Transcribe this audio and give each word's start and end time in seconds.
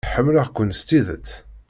Ḥemmleɣ-ken 0.13 0.69
s 0.79 0.81
tidet. 0.87 1.27